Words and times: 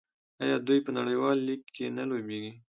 آیا 0.43 0.57
دوی 0.67 0.79
په 0.85 0.91
نړیوال 0.97 1.37
لیګ 1.47 1.61
کې 1.75 1.85
نه 1.97 2.03
لوبېږي؟ 2.09 2.53